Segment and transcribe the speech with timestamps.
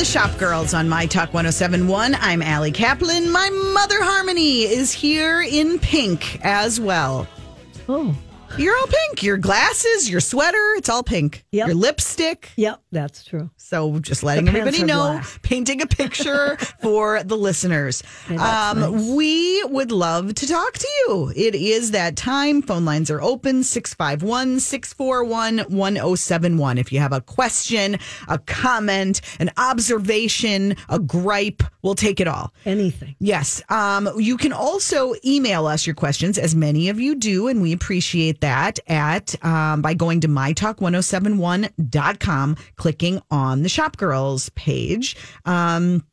[0.00, 2.16] the Shop Girls on My Talk 1071.
[2.20, 3.30] I'm Ali Kaplan.
[3.30, 7.28] My mother Harmony is here in pink as well.
[7.86, 8.16] Oh,
[8.58, 9.22] You're all pink.
[9.22, 11.44] Your glasses, your sweater, it's all pink.
[11.52, 11.68] Yep.
[11.68, 12.50] Your lipstick.
[12.56, 13.48] yep, that's true.
[13.56, 15.42] So just letting The everybody know, black.
[15.42, 18.02] painting a picture for the listeners.
[18.28, 18.36] Um,
[18.80, 19.08] nice.
[19.10, 21.32] We would love to talk to you.
[21.36, 22.62] It is that time.
[22.62, 26.78] Phone lines are open 651 641 1071.
[26.78, 32.52] If you have a question, a comment, an observation, a gripe, we'll take it all.
[32.66, 33.14] Anything.
[33.20, 33.62] Yes.
[33.68, 37.72] Um, you can also email us your questions, as many of you do, and we
[37.72, 45.16] appreciate that at um, by going to mytalk1071.com, clicking on the Shop Girls page.
[45.44, 46.04] Um,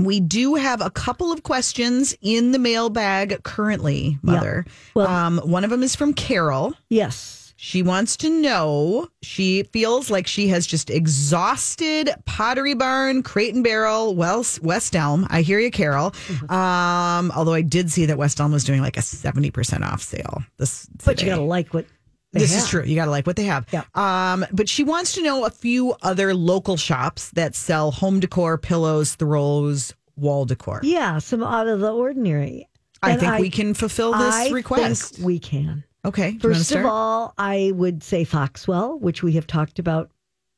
[0.00, 4.64] we do have a couple of questions in the mailbag currently, Mother.
[4.94, 6.72] Well- um, one of them is from Carol.
[6.88, 7.37] Yes.
[7.60, 9.08] She wants to know.
[9.22, 15.26] She feels like she has just exhausted Pottery Barn, Crate and Barrel, Wells, West Elm.
[15.28, 16.12] I hear you, Carol.
[16.12, 16.52] Mm-hmm.
[16.52, 20.02] Um, although I did see that West Elm was doing like a seventy percent off
[20.02, 20.44] sale.
[20.56, 21.86] This, But you got to like what
[22.32, 22.62] they This have.
[22.62, 22.84] is true.
[22.84, 23.66] You got to like what they have.
[23.72, 23.82] Yeah.
[23.94, 28.56] Um, but she wants to know a few other local shops that sell home decor,
[28.58, 30.78] pillows, throws, wall decor.
[30.84, 32.68] Yeah, some out of the ordinary.
[33.02, 35.16] I And think we can fulfill this I request.
[35.16, 35.84] Think we can.
[36.08, 36.32] Okay.
[36.32, 40.10] do you wanna First of all, I would say Foxwell, which we have talked about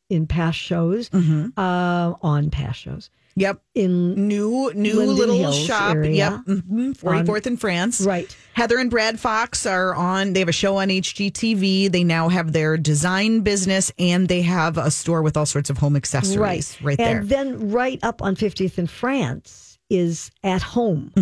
[0.08, 1.58] in past shows, Mm-hmm.
[1.58, 3.10] uh, on past shows.
[3.36, 3.62] Yep.
[3.76, 5.94] In New new Linden little Hills shop.
[5.94, 6.42] area.
[6.46, 6.58] Yep.
[6.66, 8.00] hmm 44th in France.
[8.00, 11.90] right, Heather and Brad Fox are on, they have a show on HGTV.
[11.92, 15.78] They now have their design business and they have a store with all sorts of
[15.78, 17.20] home accessories right, right, there.
[17.20, 21.12] And then right up on 50th in France is At Home,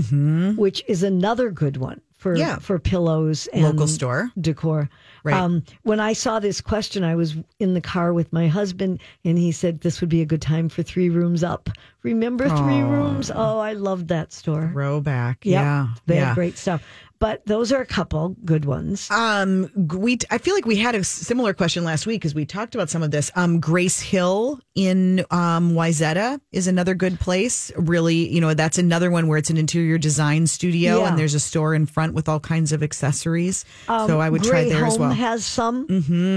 [0.56, 2.36] which is another good one for.
[2.36, 2.58] Yeah.
[2.58, 4.30] for pillows and Local store.
[4.40, 4.90] decor.
[5.24, 5.34] Right.
[5.34, 9.38] Um, when I saw this question, I was in the car with my husband, and
[9.38, 11.70] he said this would be a good time for three rooms up.
[12.02, 13.30] Remember three rooms?
[13.34, 14.70] Oh, I loved that store.
[14.72, 15.44] Rowback.
[15.44, 15.52] Yep.
[15.52, 15.88] Yeah.
[16.06, 16.24] they yeah.
[16.26, 16.82] have great stuff.
[17.20, 19.10] But those are a couple good ones.
[19.10, 22.74] Um, we I feel like we had a similar question last week because we talked
[22.74, 23.30] about some of this.
[23.34, 27.72] Um, Grace Hill in um Wayzata is another good place.
[27.76, 31.08] Really, you know, that's another one where it's an interior design studio Yeah.
[31.08, 33.64] and there's a store in front with all kinds of accessories.
[33.86, 35.16] so I would try Gray there as Home well.
[35.16, 35.86] has some.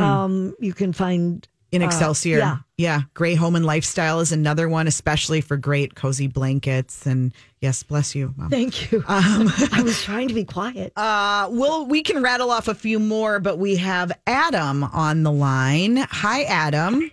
[0.02, 2.38] Um, you can find in uh, Excelsior.
[2.38, 2.58] yeah.
[2.78, 3.02] Yeah.
[3.14, 7.06] Gray Home and Lifestyle is another one, especially for great cozy blankets.
[7.06, 8.50] And yes, bless you, Mom.
[8.50, 9.04] Thank you.
[9.08, 10.94] I was trying to be quiet.
[11.02, 15.32] Uh, well, we can rattle off a few more, but we have Adam on the
[15.32, 15.98] line.
[15.98, 17.10] Hi, Adam.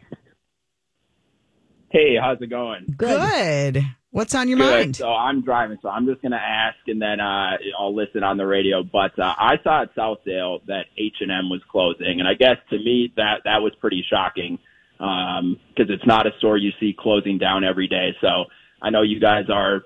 [1.91, 2.85] Hey, how's it going?
[2.97, 3.85] Good.
[4.11, 4.71] What's on your Good.
[4.71, 4.97] mind?
[4.97, 8.47] So I'm driving, so I'm just gonna ask, and then uh, I'll listen on the
[8.47, 8.83] radio.
[8.83, 12.57] But uh, I saw at Southdale that H and M was closing, and I guess
[12.71, 14.59] to me that that was pretty shocking
[14.99, 18.17] because it's not a store you see closing down every day.
[18.21, 18.47] So
[18.83, 19.83] I know you guys are,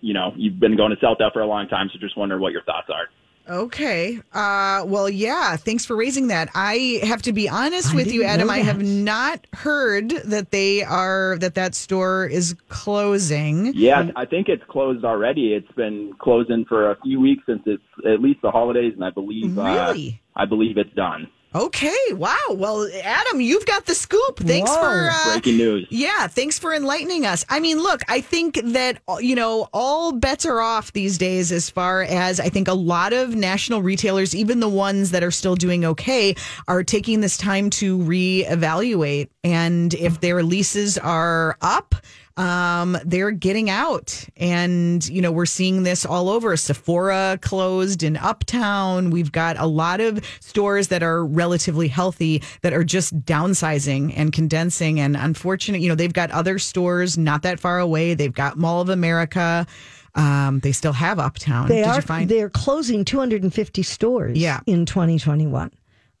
[0.00, 2.52] you know, you've been going to Southdale for a long time, so just wonder what
[2.52, 3.08] your thoughts are.
[3.48, 4.20] Okay.
[4.32, 5.56] Uh, well, yeah.
[5.56, 6.50] Thanks for raising that.
[6.54, 8.50] I have to be honest I with you, Adam.
[8.50, 13.72] I have not heard that they are that that store is closing.
[13.74, 15.54] Yeah, I think it's closed already.
[15.54, 19.10] It's been closing for a few weeks since it's at least the holidays, and I
[19.10, 20.20] believe uh, Really?
[20.34, 21.28] I believe it's done.
[21.56, 21.96] Okay.
[22.12, 22.36] Wow.
[22.50, 24.38] Well, Adam, you've got the scoop.
[24.40, 24.80] Thanks Whoa.
[24.80, 25.86] for uh, Breaking news.
[25.88, 27.46] Yeah, thanks for enlightening us.
[27.48, 31.70] I mean, look, I think that, you know, all bets are off these days as
[31.70, 35.56] far as I think a lot of national retailers, even the ones that are still
[35.56, 36.34] doing okay,
[36.68, 39.30] are taking this time to reevaluate.
[39.42, 41.94] And if their leases are up,
[42.36, 44.26] um, they're getting out.
[44.36, 46.56] And, you know, we're seeing this all over.
[46.56, 49.10] Sephora closed in Uptown.
[49.10, 54.32] We've got a lot of stores that are relatively healthy that are just downsizing and
[54.32, 55.00] condensing.
[55.00, 58.14] And unfortunate, you know, they've got other stores not that far away.
[58.14, 59.66] They've got Mall of America.
[60.14, 61.68] Um, they still have Uptown.
[61.68, 64.60] They Did are you find they're closing 250 stores Yeah.
[64.66, 65.70] in 2021.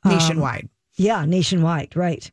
[0.04, 0.68] nationwide?
[0.96, 2.30] Yeah, nationwide, right.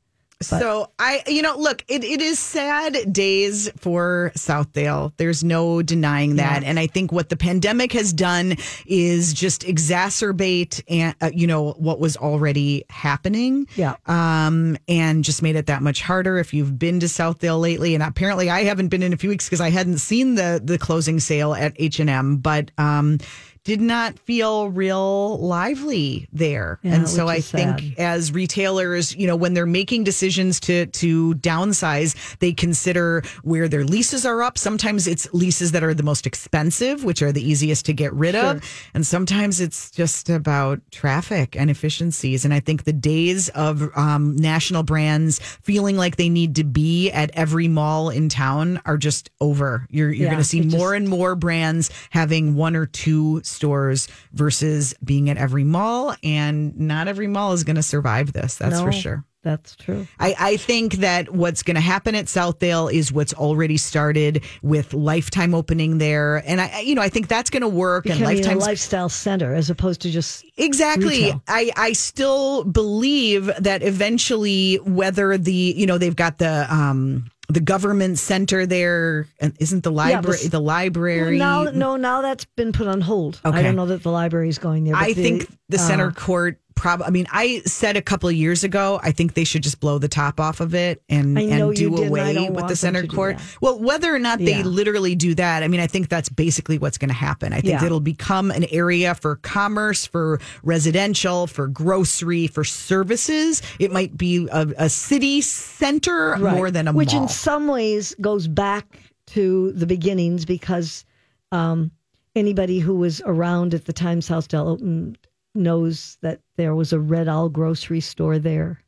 [0.60, 5.14] So I, you know, look, it, it is sad days for Southdale.
[5.18, 6.64] There's no denying that.
[6.64, 8.56] And I think what the pandemic has done
[8.86, 13.68] is just exacerbate and, uh, you know, what was already happening.
[13.76, 13.96] Yeah.
[14.06, 17.94] Um, and just made it that much harder if you've been to Southdale lately.
[17.94, 20.78] And apparently I haven't been in a few weeks because I hadn't seen the, the
[20.78, 23.18] closing sale at H&M, but, um,
[23.64, 26.80] did not feel real lively there.
[26.84, 27.94] Yeah, and so I think sad.
[27.98, 33.86] as retailers, you know, when they're making decisions to to downsize, they consider where their
[33.86, 34.58] leases are up.
[34.58, 38.36] Sometimes it's leases that are the most expensive, which are the easiest to get rid
[38.36, 38.62] of,
[38.94, 42.44] and sometimes it's just about traffic and efficiencies.
[42.46, 47.12] And I think the days of um, national brands feeling like they need to be
[47.12, 49.88] at every mall in town are just over.
[49.90, 52.86] You're you're Yeah, going to see it just- more and more brands having one or
[52.86, 58.34] two stores versus being at every mall, and not every mall is going to survive
[58.34, 58.56] this.
[58.58, 59.26] That's No, for sure.
[59.44, 60.08] That's true.
[60.22, 64.94] I, I think that what's going to happen at Southdale is what's already started with
[64.94, 68.06] Lifetime opening there, and I, you know, I think that's going to work.
[68.06, 71.26] and Becoming a Lifetime's lifestyle center as opposed to just Exactly.
[71.26, 71.44] retail.
[71.50, 77.60] I, I still believe that eventually, whether the, you know, they've got the, um, the
[77.60, 81.38] government center there, and isn't the library, s- the library?
[81.38, 81.64] now.
[81.64, 83.40] No, now that's been put on hold.
[83.44, 84.96] I don't know that the library is going there.
[84.96, 87.06] I the, think the center uh, court probably.
[87.06, 89.98] I mean, I said a couple of years ago, I think they should just blow
[89.98, 93.06] the top off of it and and do did, and away don't with the center
[93.08, 93.38] court.
[93.62, 94.64] Well, whether or not they Yeah.
[94.64, 97.54] literally do that, I mean, I think that's basically what's going to happen.
[97.54, 97.86] I think Yeah.
[97.86, 103.62] it'll become an area for commerce, for residential, for grocery, for services.
[103.80, 106.56] It might be a, a city center Right.
[106.56, 107.24] more than a which mall.
[107.24, 111.06] in some ways goes back to the beginnings because
[111.52, 111.92] um,
[112.36, 115.18] anybody who was around at the time Southdale opened
[115.56, 118.82] knows that there was a Red Owl grocery store there,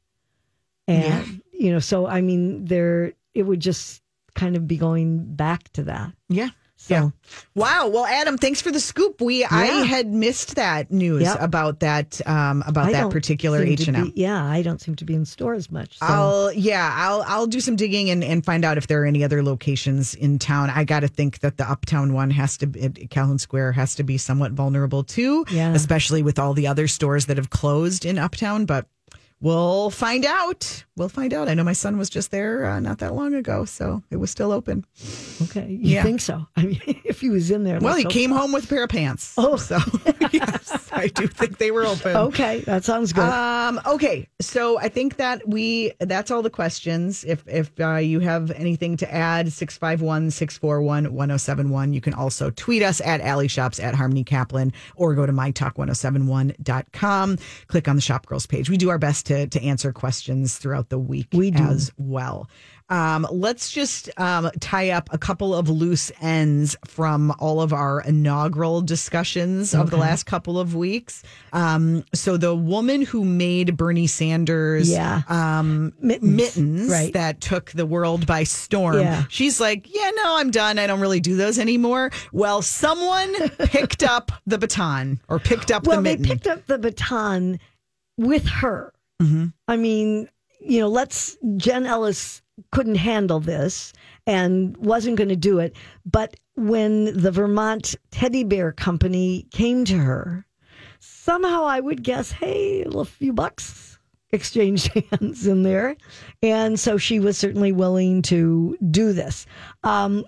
[0.88, 4.01] and you know, so I mean, there it would just
[4.35, 6.13] kind of be going back to that.
[6.29, 6.50] yeah.
[6.77, 7.10] So Yeah.
[7.56, 7.88] Wow.
[7.88, 9.22] Well, Adam, thanks for the scoop.
[9.22, 11.38] We I had missed that news Yep.
[11.42, 14.12] about that um, about I that particular H and M.
[14.16, 15.98] Yeah, I don't seem to be in stores much.
[15.98, 16.06] So.
[16.06, 19.24] I'll yeah, I'll I'll do some digging and, and find out if there are any
[19.24, 20.69] other locations in town.
[20.69, 23.95] I got to think that the Uptown one has to be at Calhoun Square has
[23.95, 25.74] to be somewhat vulnerable too, Yeah.
[25.74, 28.66] especially with all the other stores that have closed in Uptown.
[28.66, 28.88] But
[29.42, 30.84] we'll find out.
[30.98, 31.50] We'll find out.
[31.50, 34.32] I know my son was just there uh, not that long ago, so it was
[34.32, 34.86] still open.
[35.44, 36.04] okay, you Yeah.
[36.04, 36.48] think so?
[36.56, 38.38] I mean, if he was in there, Well, he came so.
[38.38, 39.34] home with a pair of pants.
[39.38, 39.56] Oh.
[39.58, 39.78] so
[40.32, 42.16] yes, I do think they were open.
[42.16, 43.24] Okay, that sounds good.
[43.26, 47.24] Um, okay, so I think that we that's all the questions.
[47.26, 51.94] If if uh, you have anything to add, 651-641-1071.
[51.94, 57.38] You can also tweet us at Ali Shops at Harmony Kaplan or go to mytalk1071.com.
[57.68, 58.70] Click on the Shop Girls page.
[58.70, 61.63] We do our best to to answer questions throughout the week We do.
[61.63, 62.50] as well.
[62.88, 68.01] Um, let's just um, tie up a couple of loose ends from all of our
[68.01, 71.24] inaugural discussions of the last couple of weeks.
[71.51, 75.24] Um, so the woman who made Bernie Sanders Yeah.
[75.30, 76.31] um, Mittens.
[76.31, 77.12] mittens Right.
[77.13, 79.24] that took the world by storm, Yeah.
[79.30, 80.77] she's like, yeah, no, I'm done.
[80.77, 82.12] I don't really do those anymore.
[82.31, 86.04] Well, someone picked up the baton or picked up the mitten.
[86.04, 87.60] well, they picked up the baton
[88.16, 88.94] with her.
[89.21, 89.45] Mm-hmm.
[89.67, 90.29] I mean,
[90.59, 92.41] you know, let's Jen Ellis
[92.71, 93.94] couldn't handle this
[94.25, 95.75] and wasn't going to do it.
[96.06, 100.45] But when the Vermont Teddy Bear Company came to her,
[101.00, 104.00] somehow I would guess, hey, a few bucks
[104.31, 105.95] exchanged hands in there.
[106.41, 109.45] And so she was certainly willing to do this.
[109.83, 110.25] Um,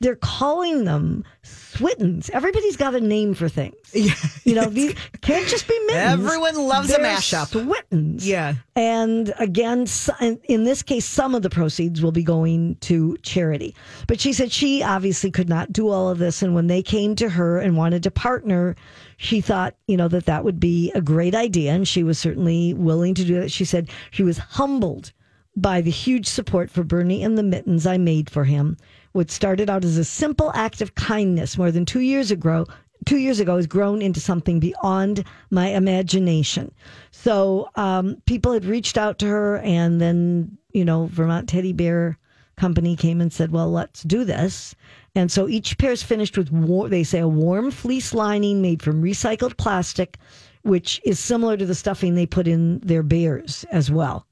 [0.00, 2.30] they're calling them Swittens.
[2.30, 3.74] Everybody's got a name for things.
[4.44, 6.24] You know, these can't just be mittens.
[6.26, 7.46] Everyone loves a They're mashup.
[7.48, 8.26] Swittens.
[8.26, 8.54] Yeah.
[8.74, 9.86] And again,
[10.20, 13.74] in- in this case, some of the proceeds will be going to charity.
[14.08, 16.42] But she said she obviously could not do all of this.
[16.42, 18.74] And when they came to her and wanted to partner,
[19.16, 21.72] she thought, you know, that that would be a great idea.
[21.72, 23.52] And she was certainly willing to do that.
[23.52, 25.12] She said she was humbled
[25.54, 28.76] by the huge support for Bernie and the mittens I made for him.
[29.12, 32.66] What started out as a simple act of kindness more than two years ago,
[33.04, 36.72] two years ago has grown into something beyond my imagination.
[37.10, 42.18] So um, people had reached out to her, and then you know Vermont Teddy Bear
[42.56, 44.74] Company came and said, "Well, let's do this."
[45.14, 48.82] And so each pair is finished with war- they say a warm fleece lining made
[48.82, 50.18] from recycled plastic,
[50.62, 54.26] which is similar to the stuffing they put in their bears as well.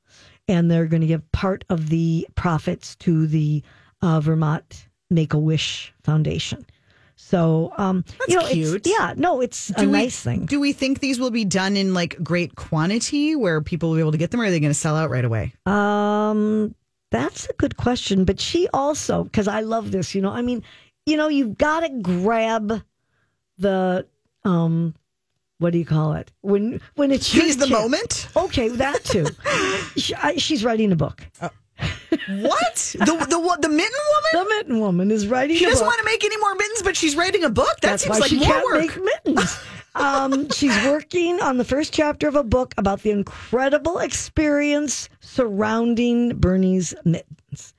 [0.49, 3.63] And they're going to give part of the profits to the
[4.03, 6.65] uh, Vermont Make a Wish Foundation.
[7.17, 8.77] So, um, you know, cute.
[8.77, 10.47] It's, yeah, no, it's a we- nice thing.
[10.47, 14.01] Do we think these will be done in like great quantity where people will be
[14.01, 15.53] able to get them or are they going to sell out right away?
[15.67, 16.75] Um,
[17.11, 18.25] that's a good question.
[18.25, 20.63] But she also, because I love this, you know, I mean,
[21.07, 22.83] you know, you've got to grab
[23.59, 24.07] the,
[24.45, 24.95] um,
[25.59, 26.33] what do you call it?
[26.41, 28.29] When when it's Seize the moment?
[28.35, 29.27] Okay, that too.
[30.01, 31.27] she, I, she's writing a book.
[32.29, 32.95] What?
[32.99, 33.63] The the what?
[33.63, 33.93] The mitten
[34.35, 34.49] woman?
[34.49, 35.57] The mitten woman is writing.
[35.57, 35.91] She a doesn't book.
[35.93, 37.81] want to make any more mittens, but she's writing a book.
[37.81, 38.81] That That's seems why like she more can't work.
[38.81, 39.59] make mittens.
[39.95, 46.37] um, she's working on the first chapter of a book about the incredible experience surrounding
[46.37, 47.75] Bernie's mittens.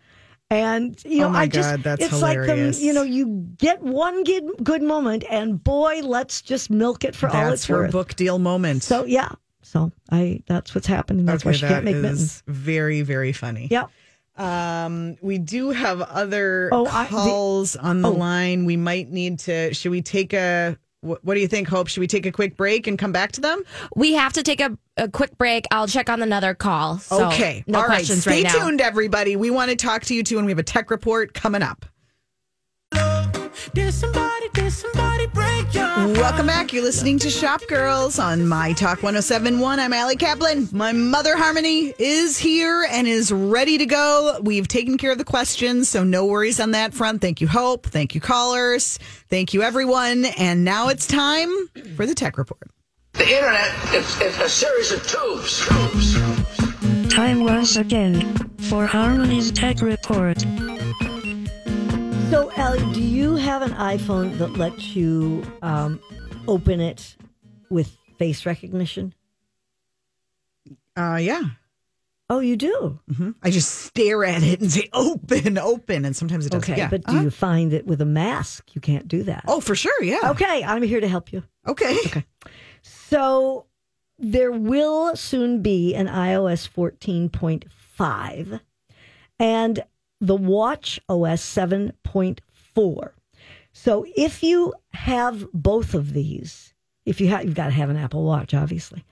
[0.49, 3.81] And you know, Oh my I just that's it's like the you know you get
[3.81, 7.91] one good good moment, and boy, let's just milk it for all it's her worth.
[7.93, 8.83] book deal moment.
[8.83, 9.29] So yeah,
[9.61, 11.25] so I that's what's happening.
[11.25, 12.43] That's why she can't make is mittens.
[12.47, 13.69] very very funny.
[13.71, 13.91] Yep.
[14.37, 18.13] Um, we do have other Oh, I- the- calls on the Oh.
[18.13, 18.65] line.
[18.65, 19.73] We might need to.
[19.73, 20.77] Should we take a?
[21.01, 21.87] What, what do you think, Hope?
[21.87, 23.63] Should we take a quick break and come back to them?
[23.95, 25.65] We have to take a, a quick break.
[25.71, 26.99] I'll check on another call.
[26.99, 27.63] So okay.
[27.65, 27.95] No All right.
[27.95, 28.65] questions Stay right now.
[28.65, 29.35] tuned, everybody.
[29.35, 31.85] We want to talk to you too, and we have a tech report coming up.
[33.73, 36.17] Did somebody, did somebody break your heart?
[36.17, 36.73] Welcome back.
[36.73, 39.79] You're listening to Shop Girls on My Talk 1071.
[39.79, 40.67] I'm Ali Kaplan.
[40.73, 44.39] My mother Harmony is here and is ready to go.
[44.41, 47.21] We've taken care of the questions, so no worries on that front.
[47.21, 47.85] Thank you, Hope.
[47.85, 48.97] Thank you, callers.
[49.29, 50.25] Thank you, everyone.
[50.25, 51.49] And now it's time
[51.95, 52.63] for the tech report.
[53.13, 55.65] The internet is, is a series of tubes.
[55.65, 57.13] Tubes.
[57.13, 60.43] Time once again for Harmony's Tech Report.
[62.31, 65.99] So, Ellie, do you have an iPhone that lets you um,
[66.47, 67.17] open it
[67.69, 69.13] with face recognition?
[70.95, 71.41] Uh, yeah.
[72.29, 72.99] Oh, you do.
[73.43, 76.63] I just stare at it and say open, open, and sometimes it does.
[76.63, 76.89] Okay, yeah.
[76.89, 77.23] but do Uh-huh.
[77.23, 79.43] you find that with a mask you can't do that?
[79.47, 80.01] Oh, for sure.
[80.01, 80.31] Yeah.
[80.31, 80.63] okay.
[80.63, 81.43] I'm here to help you.
[81.67, 81.97] Okay.
[82.05, 82.23] Okay.
[82.81, 83.65] So
[84.17, 88.61] there will soon be an iOS 14.5
[89.37, 89.83] and
[90.21, 91.41] the Watch OS
[92.15, 93.11] 7.4.
[93.73, 96.73] So if you have both of these,
[97.05, 99.03] if you have, you've got to have an Apple Watch, obviously.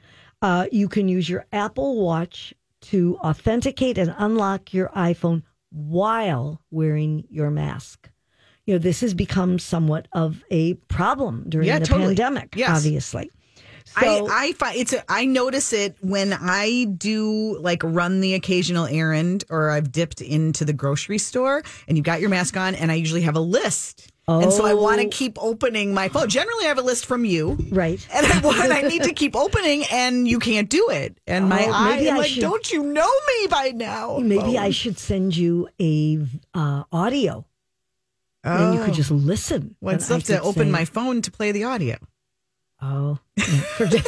[0.41, 7.25] Uh, you can use your Apple Watch to authenticate and unlock your iPhone while wearing
[7.29, 8.09] your mask.
[8.65, 12.07] You know, this has become somewhat of a problem during Yeah, the totally.
[12.15, 12.69] pandemic, Yes.
[12.77, 13.31] obviously.
[13.99, 18.33] So, I, I find it's a, I notice it when I do like run the
[18.35, 22.75] occasional errand or I've dipped into the grocery store and you've got your mask on
[22.75, 24.11] and I usually have a list.
[24.27, 25.09] And so I want to Oh.
[25.11, 26.29] keep opening my phone.
[26.29, 27.57] Generally I have a list from you.
[27.71, 28.05] right.
[28.13, 31.17] And I want I need to keep opening and you can't do it.
[31.25, 34.19] And my Oh, eye I'm like, should- don't you know me by now?
[34.19, 36.19] Maybe I should send you a
[36.53, 37.45] uh, audio.
[38.43, 38.93] and you could Oh.
[38.93, 39.75] just listen.
[39.81, 41.97] Well, I'd And I still have to open say, my phone to play the audio.
[42.81, 43.19] Oh,
[43.75, 44.07] forget.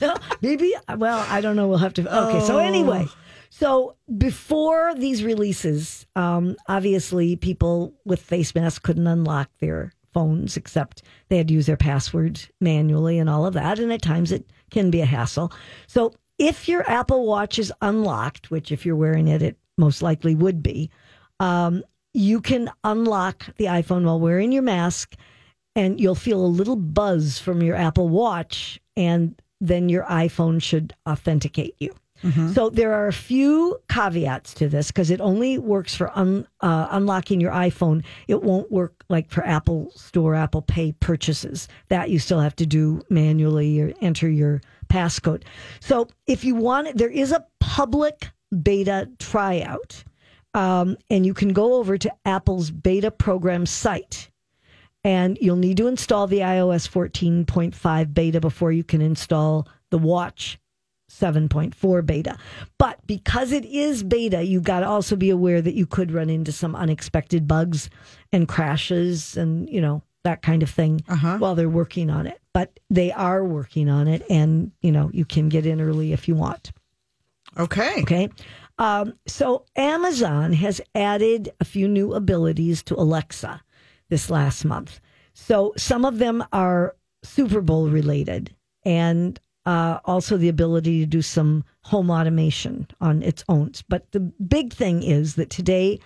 [0.42, 0.74] Maybe.
[0.96, 1.66] Well, I don't know.
[1.68, 2.02] We'll have to.
[2.28, 2.44] Okay.
[2.46, 3.14] So anyway, Oh.
[3.50, 11.02] so before these releases, um, obviously people with face masks couldn't unlock their phones except
[11.28, 13.78] they had to use their password manually and all of that.
[13.78, 15.52] And at times it can be a hassle.
[15.86, 20.34] So if your Apple Watch is unlocked, which if you're wearing it, it most likely
[20.34, 20.90] would be,
[21.40, 21.82] um,
[22.14, 25.14] you can unlock the iPhone while wearing your mask
[25.74, 30.92] and you'll feel a little buzz from your Apple Watch, and then your iPhone should
[31.08, 31.94] authenticate you.
[32.52, 36.88] So there are a few caveats to this because it only works for un, uh,
[36.90, 38.02] unlocking your iPhone.
[38.26, 41.68] It won't work like for Apple Store, Apple Pay purchases.
[41.90, 45.44] That you still have to do manually or enter your passcode.
[45.78, 48.30] So if you want, there is a public
[48.64, 50.02] beta tryout,
[50.54, 54.28] um, and you can go over to Apple's beta program site
[55.08, 60.58] and you'll need to install the iOS 14.5 beta before you can install the Watch
[61.10, 62.36] 7.4 beta.
[62.76, 66.28] But because it is beta, you've got to also be aware that you could run
[66.28, 67.88] into some unexpected bugs
[68.34, 71.00] and crashes and, you know, that kind of thing
[71.38, 72.38] while they're working on it.
[72.52, 76.28] But they are working on it and, you know, you can get in early if
[76.28, 76.70] you want.
[77.56, 78.02] Okay.
[78.02, 78.28] Okay.
[78.76, 83.62] Um, so Amazon has added a few new abilities to Alexa
[84.08, 85.00] this last month.
[85.34, 91.20] So some of them are Super Bowl related and uh, also the ability to do
[91.22, 93.72] some home automation on its own.
[93.88, 96.00] But the big thing is that today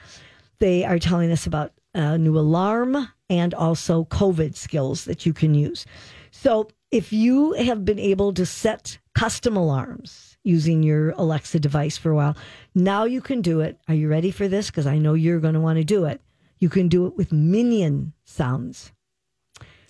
[0.58, 5.54] they are telling us about a new alarm and also COVID skills that you can
[5.54, 5.86] use.
[6.30, 12.10] So if you have been able to set custom alarms using your Alexa device for
[12.10, 12.36] a while,
[12.74, 13.78] now you can do it.
[13.88, 14.70] Are you ready for this?
[14.70, 16.20] Because I know you're going to want to do it.
[16.62, 18.92] You can do it with minion sounds.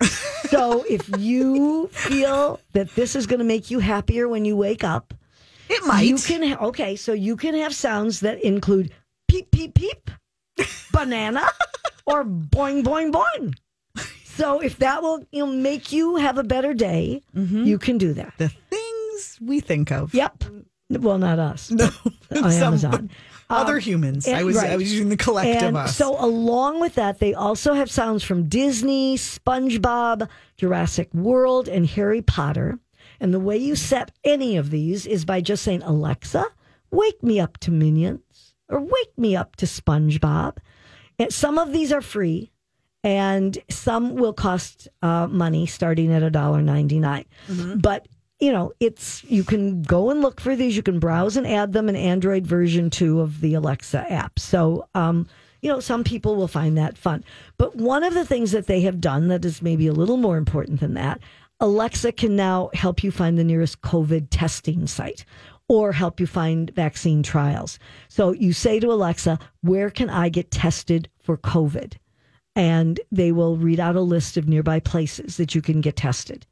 [0.49, 4.83] so if you feel that this is going to make you happier when you wake
[4.83, 5.12] up,
[5.69, 6.07] It might.
[6.09, 8.91] you can ha- okay, so you can have sounds that include
[9.29, 10.11] peep peep peep,
[10.93, 11.45] banana,
[12.07, 13.55] or boing boing boing.
[14.25, 17.64] So if that will you know, make you have a better day, Mm-hmm.
[17.64, 18.33] you can do that.
[18.38, 20.14] the things we think of.
[20.14, 20.45] Yep.
[20.88, 21.71] Well, not us.
[21.71, 21.91] No.
[22.35, 23.11] on Amazon.
[23.52, 24.26] Other humans.
[24.26, 25.97] I and- was I was using the collective and us.
[25.97, 32.23] so along with that, they also have sounds from Disney, SpongeBob, Jurassic World, and Harry
[32.23, 32.78] Potter.
[33.21, 36.44] And the way you set any of these is by just saying, Alexa,
[36.90, 40.56] wake me up to Minions or wake me up to SpongeBob.
[41.18, 42.50] And some of these are free
[43.04, 47.80] and some will cost uh, money starting at $1.99.
[47.80, 48.06] But
[48.42, 50.75] you know, it's you can go and look for these.
[50.75, 54.37] You can browse and add them in Android version two of the Alexa app.
[54.40, 55.28] So, um,
[55.61, 57.22] you know, some people will find that fun.
[57.56, 60.37] But one of the things that they have done that is maybe a little more
[60.38, 61.20] important than that,
[61.61, 65.25] Alexa can now help you find the nearest COVID testing site
[65.68, 67.78] or help you find vaccine trials.
[68.08, 71.92] So you say to Alexa, "Where can I get tested for COVID?"
[72.56, 76.44] and they will read out a list of nearby places that you can get tested.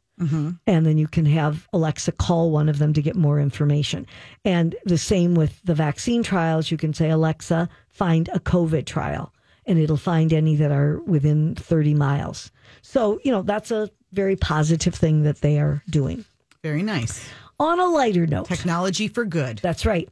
[0.66, 4.06] And then you can have Alexa call one of them to get more information.
[4.44, 6.70] And the same with the vaccine trials.
[6.70, 9.32] You can say, Alexa, find a COVID trial,
[9.66, 12.50] and it'll find any that are within 30 miles.
[12.82, 16.24] So, you know, that's a very positive thing that they are doing.
[16.62, 17.26] Very nice.
[17.58, 19.58] On a lighter note, Technology for good.
[19.58, 20.08] that's right.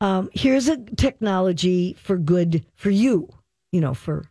[0.00, 3.28] Um, here's a technology for good for you,
[3.72, 4.24] you know, for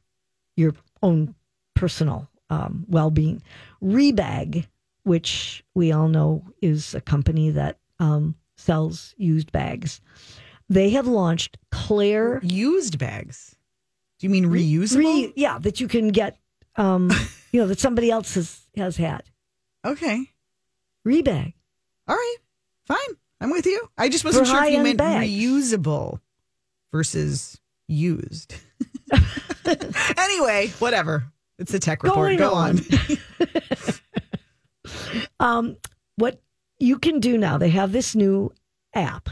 [0.56, 1.34] your own
[1.76, 3.42] personal um, well being.
[3.82, 4.68] Rebag,
[5.04, 10.02] which we all know is a company that um, sells used bags,
[10.70, 12.40] they have launched Clair.
[12.44, 13.56] Used bags.
[14.20, 14.98] Do you mean reusable?
[14.98, 16.38] Re, yeah, that you can get,
[16.78, 17.12] um,
[17.52, 19.24] you know, that somebody else has, has had.
[19.86, 20.26] okay.
[21.06, 21.54] Rebag.
[22.08, 22.36] All right.
[22.88, 23.18] Fine.
[23.42, 23.90] I'm with you.
[23.98, 25.30] I just wasn't For sure if you meant bags.
[25.30, 26.22] reusable
[26.94, 28.56] versus used.
[30.18, 31.26] anyway, whatever.
[31.60, 32.38] It's a tech report.
[32.38, 32.80] Going Go on.
[32.80, 33.94] on.
[35.40, 35.78] Um,
[36.16, 36.42] what
[36.80, 38.52] you can do now, they have this new
[38.94, 39.30] app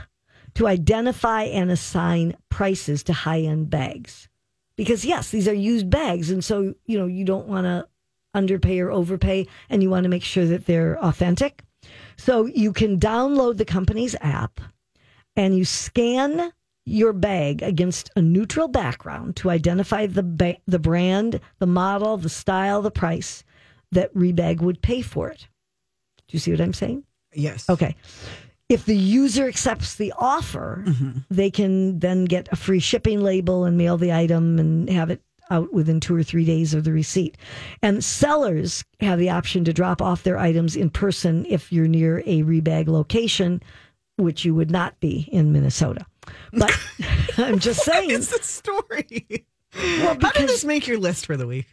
[0.55, 4.27] to identify and assign prices to high end bags.
[4.75, 6.29] Because, yes, these are used bags.
[6.31, 7.87] And so, you know, you don't want to
[8.33, 11.63] underpay or overpay and you want to make sure that they're authentic.
[12.17, 14.61] So you can download the company's app
[15.35, 16.51] and you scan
[16.85, 22.29] your bag against a neutral background to identify the ba- the brand, the model, the
[22.29, 23.43] style, the price
[23.91, 25.47] that Rebag would pay for it.
[26.31, 27.03] Do you see what I'm saying?
[27.33, 27.69] yes.
[27.69, 27.95] Okay.
[28.69, 31.19] If the user accepts the offer, mm-hmm.
[31.29, 35.21] they can then get a free shipping label and mail the item and have it
[35.49, 37.37] out within two or three days of the receipt.
[37.81, 42.19] And sellers have the option to drop off their items in person if you're near
[42.25, 43.61] a Rebag location,
[44.15, 46.05] which you would not be in Minnesota.
[46.53, 46.71] But
[47.37, 49.45] I'm just saying, It's the story.
[49.75, 51.67] well, How did this make your list for the week?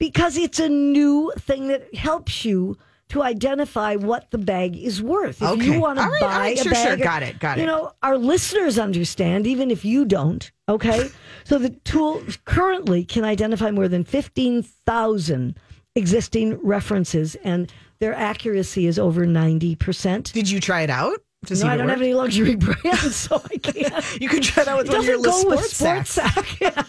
[0.00, 2.76] because it's a new thing that helps you
[3.10, 5.40] to identify what the bag is worth.
[5.42, 5.64] If Okay.
[5.66, 6.96] you want to right, buy right, a bag, sure.
[6.96, 7.60] Got it, got it.
[7.60, 10.50] You know, our listeners understand, even if you don't.
[10.68, 11.08] Okay,
[11.44, 15.58] so the tool currently can identify more than fifteen thousand
[15.96, 20.32] existing references, and their accuracy is over ninety percent.
[20.32, 23.56] Did you try it out to No, I don't have any luxury brands, so I
[23.56, 24.20] can't.
[24.20, 26.58] You could try out with It one of your go sports, with sports sacks.
[26.58, 26.86] sack.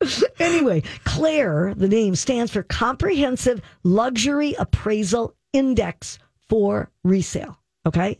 [0.39, 7.57] anyway, Clair, the name stands for Comprehensive Luxury Appraisal Index for Resale.
[7.85, 8.19] Okay.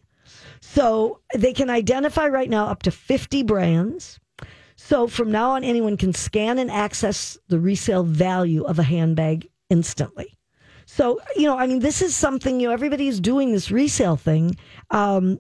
[0.62, 4.20] So they can identify right now up to 50 brands.
[4.76, 9.48] So from now on, anyone can scan and access the resale value of a handbag
[9.70, 10.38] instantly.
[10.86, 14.18] So, you know, I mean, this is something, you know, everybody is doing this resale
[14.18, 14.56] thing.
[14.92, 15.40] Um,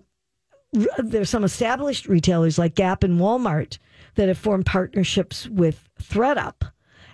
[0.97, 3.77] there's some established retailers like Gap and Walmart
[4.15, 6.71] that have formed partnerships with thredUP.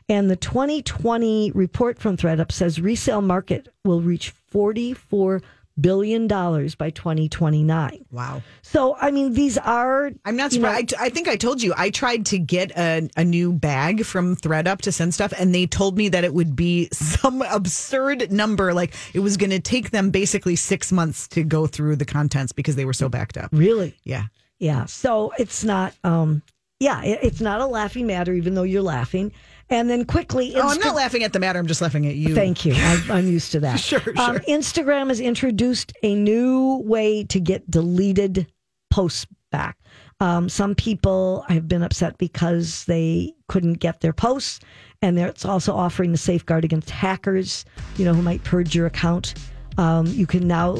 [0.09, 5.41] And the 2020 report from thredUP says resale market will reach 44
[5.79, 8.05] billion dollars by 2029.
[8.11, 8.41] Wow.
[8.61, 10.93] So, I mean, these are I'm not you know, surprised.
[10.95, 14.35] I, I think I told you I tried to get a, a new bag from
[14.35, 18.73] thredUP to send stuff, and they told me that it would be some absurd number.
[18.73, 22.51] Like it was going to take them basically six months to go through the contents
[22.51, 23.49] because they were so backed up.
[23.51, 24.25] really Yeah.
[24.59, 24.85] Yeah.
[24.85, 26.43] So it's not, um,
[26.81, 29.31] yeah, it, it's not a laughing matter, even though you're laughing.
[29.69, 31.57] And then quickly, Oh, I'm not laughing at the matter.
[31.59, 32.35] I'm just laughing at you.
[32.35, 32.73] Thank you.
[32.75, 33.79] I, I'm used to that.
[33.79, 34.39] Sure, Um, sure.
[34.49, 38.47] Instagram has introduced a new way to get deleted
[38.89, 39.77] posts back.
[40.19, 44.59] Um, some people have been upset because they couldn't get their posts,
[45.01, 47.63] and it's also offering the safeguard against hackers,
[47.97, 49.35] you know, who might purge your account.
[49.77, 50.77] Um, you can now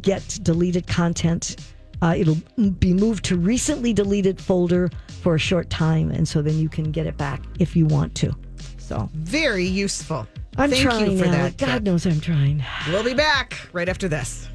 [0.00, 1.56] get deleted content.
[2.02, 2.36] Uh, it'll
[2.80, 4.90] be moved to recently deleted folder
[5.22, 8.12] for a short time, and so then you can get it back if you want
[8.16, 8.34] to.
[8.76, 10.26] So very useful.
[10.58, 11.30] I'm Thank trying for now.
[11.30, 11.56] that.
[11.56, 12.62] God knows I'm trying.
[12.88, 14.48] We'll be back right after this.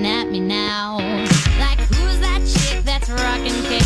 [0.00, 1.29] At me now.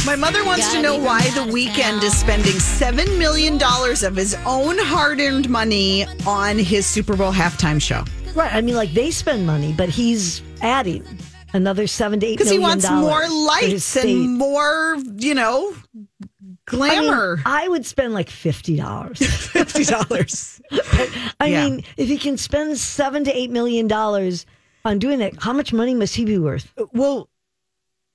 [0.04, 4.76] My mother wants to know why the Weeknd is spending $7 million of his own
[4.78, 8.04] hard earned money on his Super Bowl halftime show.
[8.34, 8.52] Right.
[8.54, 11.02] I mean, like they spend money, but he's adding
[11.54, 15.96] another seven to eight Because he wants more dollars lights and more, you know, I,
[16.42, 17.40] mean, glamour.
[17.46, 19.18] I would spend like fifty dollars.
[19.20, 20.60] $50.
[21.40, 21.64] I Yeah.
[21.68, 24.44] mean, if he can spend seven to eight million dollars
[24.84, 26.70] on doing that, how much money must he be worth?
[26.92, 27.30] well,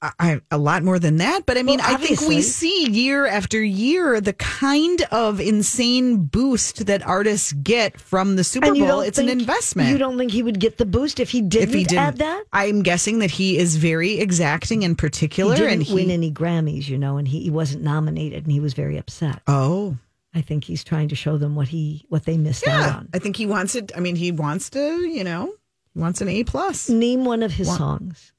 [0.02, 3.26] I, a lot more than that, but I mean, Well, I think we see year
[3.26, 9.02] after year the kind of insane boost that artists get from the Super Bowl.
[9.02, 9.90] It's an investment.
[9.90, 12.18] You don't think he would get the boost if he didn't, if he didn't add
[12.18, 12.44] that?
[12.54, 15.54] I'm guessing that he is very exacting and particular.
[15.56, 18.52] He didn't and he win any Grammys, you know, and he, he wasn't nominated, and
[18.54, 19.42] he was very upset.
[19.48, 19.98] oh
[20.34, 23.10] I think he's trying to show them what he what they missed out on.
[23.14, 23.92] I think he wants it.
[23.98, 25.52] I mean, he wants to, you know,
[25.94, 26.88] he wants an A plus.
[26.88, 28.32] Name one of his songs.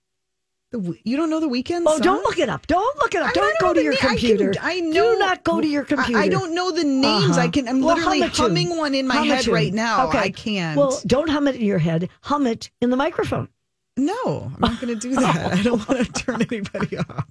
[0.73, 1.83] The You don't know the Weeknd?
[1.85, 2.01] Oh, song?
[2.01, 2.67] don't look it up.
[2.69, 3.31] Don't look it up.
[3.31, 4.55] I don't go to your na- I can- computer.
[4.61, 5.15] I, know.
[5.15, 6.21] Do not go to your computer.
[6.21, 7.31] I, don't know the names.
[7.33, 7.41] Uh-huh.
[7.41, 7.67] I can.
[7.69, 10.07] I'm Well, literally hum humming one in my Hum head right now.
[10.09, 10.19] Okay.
[10.19, 10.77] I can't.
[10.79, 12.09] Well, don't hum it in your head.
[12.23, 13.49] Hum it in the microphone.
[13.97, 15.53] no, I'm not going to do that.
[15.55, 17.27] I don't want to turn anybody off.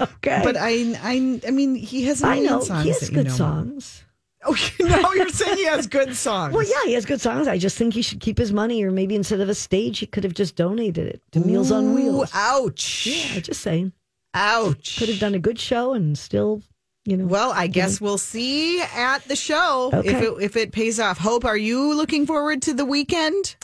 [0.00, 0.40] Okay.
[0.42, 4.02] But I, I, I mean, he has I know he has good songs.
[4.44, 6.54] Oh, now you're saying he has good songs.
[6.54, 7.48] Well, yeah, he has good songs.
[7.48, 10.06] I just think he should keep his money, or maybe instead of a stage, he
[10.06, 12.30] could have just donated it to Meals on Wheels.
[12.34, 13.06] Ouch.
[13.06, 13.92] Yeah, just saying.
[14.34, 14.98] Ouch.
[14.98, 16.62] Could have done a good show and still,
[17.04, 17.26] you know.
[17.26, 21.18] Well, I guess we'll see at the show if it if it pays off.
[21.18, 23.56] Hope, are you looking forward to the weekend?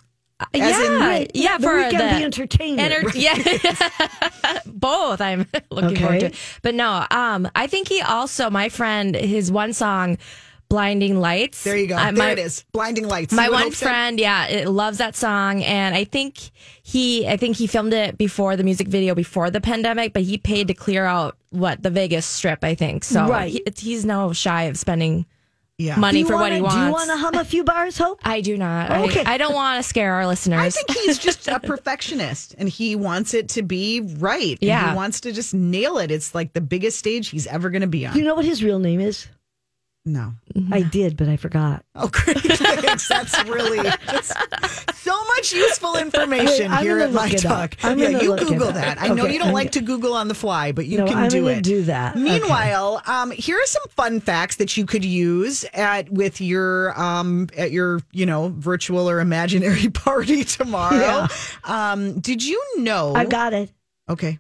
[0.53, 2.93] As in- yeah, yeah, the for weekend the be entertainment.
[2.93, 5.21] Enter- yeah, both.
[5.21, 6.27] I'm looking forward to.
[6.27, 6.35] It.
[6.63, 10.19] But no, um, I think he also my friend his one song,
[10.75, 11.97] "Blinding Lights." There you go.
[11.97, 12.65] uh, there my, it is.
[12.73, 13.33] Blinding lights.
[13.33, 13.87] My one Hope said?
[13.87, 16.39] friend, yeah, it loves that song, and I think
[16.83, 20.37] he, I think he filmed it before the music video before the pandemic, but he
[20.39, 23.05] paid to clear out what the Vegas Strip, I think.
[23.05, 23.53] So Right.
[23.53, 25.27] he, he's no shy of spending
[25.79, 25.97] Yeah.
[25.97, 26.77] Money for what wanna- he wants.
[26.77, 28.21] Do you want to hum a few bars, Hope?
[28.25, 28.91] I do not.
[29.09, 29.25] Okay.
[29.25, 30.61] I, I don't want to scare our listeners.
[30.61, 34.53] I think he's just a perfectionist and he wants it to be right.
[34.61, 34.91] And Yeah.
[34.91, 36.11] He wants to just nail it.
[36.13, 38.17] It's like the biggest stage he's ever going to be on.
[38.17, 39.27] You know what his real name is?
[40.07, 40.35] No.
[40.71, 41.83] I did, but I forgot.
[41.95, 42.37] Oh, great.
[42.43, 43.09] Thanks.
[43.09, 43.79] That's really
[44.11, 44.35] just
[45.03, 47.71] so much useful information Wait, here at My look it up.
[47.71, 47.77] Talk.
[47.83, 49.01] I'm yeah, you Google that.
[49.01, 50.99] I know Okay, you don't I'm like go- to Google on the fly, but you
[50.99, 51.63] No, can I'm do it.
[51.63, 52.17] do that.
[52.17, 57.49] Meanwhile, um, here are some fun facts that you could use at with your um,
[57.57, 60.97] at your you know virtual or imaginary party tomorrow.
[60.99, 61.29] Yeah.
[61.65, 63.15] Um, did you know?
[63.15, 63.71] I got it.
[64.11, 64.39] okay.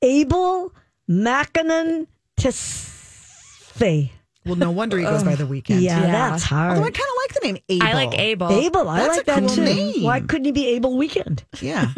[0.00, 0.72] Abel
[1.10, 2.06] Makkonen
[2.38, 4.10] Tesfaye.
[4.44, 5.80] Well, no wonder he goes by the Weeknd.
[5.82, 6.30] Yeah, Yeah.
[6.30, 6.70] that's hard.
[6.76, 7.86] Although I kind of like the name Abel.
[7.86, 8.50] I like Abel.
[8.50, 9.64] Abel, I That's like a that cool too.
[9.64, 10.02] name.
[10.02, 11.44] Why couldn't he be Abel Weeknd?
[11.60, 11.92] Yeah.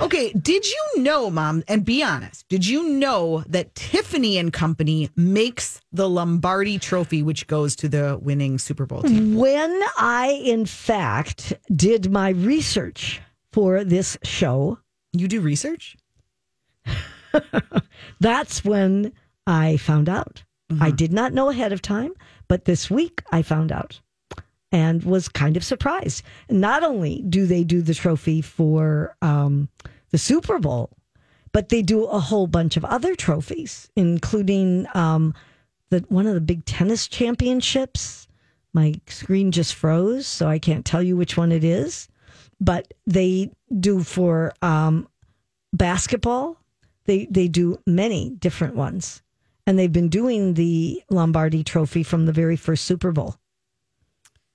[0.00, 5.10] Okay, did you know, Mom, and be honest, did you know that Tiffany and Company
[5.16, 9.34] makes the Lombardi trophy, which goes to the winning Super Bowl team?
[9.34, 13.20] When I, in fact, did my research
[13.52, 14.78] for this show,
[15.12, 15.96] You do research?
[18.20, 19.12] that's when
[19.46, 20.44] I found out.
[20.70, 20.82] Mm-hmm.
[20.82, 22.12] I did not know ahead of time,
[22.48, 24.00] but this week I found out
[24.72, 26.22] and was kind of surprised.
[26.48, 29.68] Not only do they do the trophy for um,
[30.10, 30.90] the Super Bowl,
[31.52, 35.34] but they do a whole bunch of other trophies, including um,
[35.90, 38.28] the one of the big tennis championships.
[38.72, 42.08] My screen just froze, so I can't tell you which one it is.
[42.60, 45.08] But they do for um,
[45.72, 46.56] basketball.
[47.06, 49.22] They they do many different ones,
[49.70, 53.36] and they've been doing the Lombardi Trophy from the very first Super Bowl.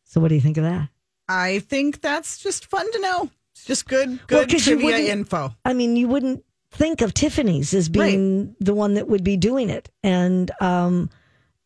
[0.04, 0.90] So, what do you think of that?
[1.30, 3.30] I think that's just fun to know.
[3.54, 5.56] It's just good, Well, good you trivia info.
[5.64, 9.70] I mean, you wouldn't think of Tiffany's as being the one that would be doing
[9.70, 11.10] it, and um,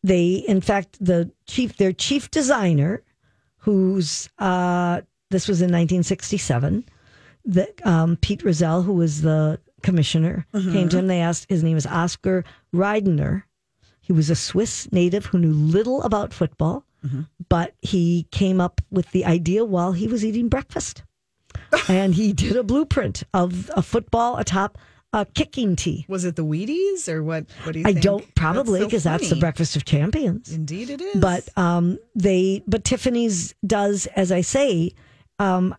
[0.04, 3.02] they, in fact, the chief, their chief designer,
[3.58, 6.86] who's uh, this was in 1967,
[7.46, 11.08] that um, Pete Rozelle, who was the commissioner, came to him.
[11.08, 13.46] They asked his name is Oscar Riedener.
[14.02, 16.86] He was a Swiss native who knew little about football,
[17.48, 21.04] but he came up with the idea while he was eating breakfast
[21.88, 24.78] and he did a blueprint of a football atop
[25.12, 26.06] a kicking tee.
[26.08, 27.46] Was it the Wheaties or what?
[27.64, 28.04] What do you I think?
[28.04, 30.54] don't probably because that's, the breakfast of champions.
[30.54, 31.16] Indeed, it is.
[31.16, 34.92] But um, they, but Tiffany's does, as I say,
[35.40, 35.76] um,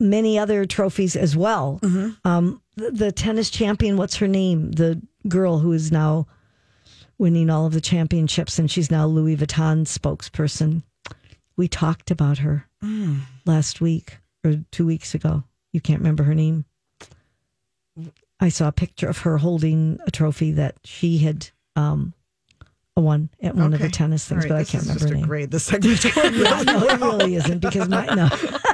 [0.00, 1.80] many other trophies as well.
[1.82, 2.26] Mm-hmm.
[2.26, 4.72] Um, the, the tennis champion, what's her name?
[4.72, 6.26] The girl who is now
[7.18, 10.82] winning all of the championships, and she's now Louis Vuitton spokesperson.
[11.56, 13.20] We talked about her Mm.
[13.46, 15.44] last week or two weeks ago.
[15.72, 16.64] You can't remember her name.
[18.40, 22.12] I saw a picture of her holding a trophy that she had um,
[22.96, 25.26] won at one of the tennis things, right, but I can't remember her name.
[25.26, 25.50] grade.
[25.52, 28.28] This segment's going Yeah, no, it really isn't because my no.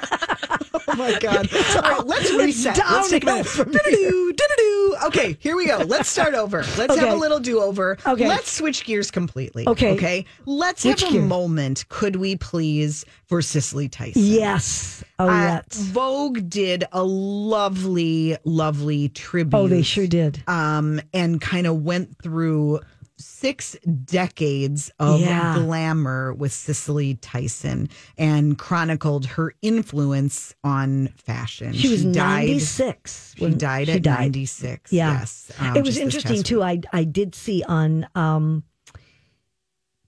[0.99, 1.49] Oh my god!
[1.77, 2.77] All right, let's reset.
[2.77, 3.47] Let's take a minute.
[3.55, 4.97] Do-do-do, do-do-do.
[5.07, 5.79] Okay, here we go.
[5.79, 6.65] Let's start over.
[6.77, 7.99] Let's have a little do-over.
[8.05, 8.27] Okay.
[8.27, 9.67] Let's switch gears completely.
[9.69, 9.93] Okay.
[9.95, 10.25] Okay.
[10.45, 11.23] Let's Which have a gear?
[11.23, 14.23] moment, could we please, for Cicely Tyson.
[14.25, 15.05] Yes.
[15.21, 15.79] Oh, Uh, yes.
[15.79, 19.57] Vogue did a lovely, lovely tribute.
[19.57, 20.43] Oh, they sure did.
[20.49, 22.81] Um, and kind of went through
[23.19, 25.59] six decades of Yeah.
[25.59, 31.73] glamour with Cicely Tyson and chronicled her influence on fashion.
[31.75, 32.47] She was died.
[32.49, 33.35] 96.
[33.37, 34.19] She died she at died.
[34.21, 34.93] 96.
[34.93, 35.19] Yeah.
[35.19, 35.51] Yes.
[35.59, 36.63] um, it was interesting too.
[36.63, 38.63] I I did see on um,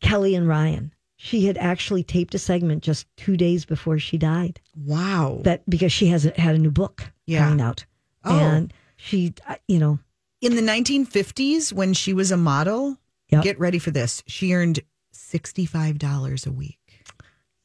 [0.01, 0.93] Kelly and Ryan.
[1.17, 4.61] She had actually taped a segment just two days before she died.
[4.75, 5.41] Wow.
[5.45, 7.45] That because she hasn't had a new book Yeah.
[7.45, 7.85] coming out,
[8.25, 8.39] Oh.
[8.39, 9.99] and she, uh, you know,
[10.43, 12.97] In the 1950s, when she was a model,
[13.33, 13.45] Yep.
[13.45, 14.23] get ready for this.
[14.27, 14.81] She earned
[15.15, 16.77] $65 a week.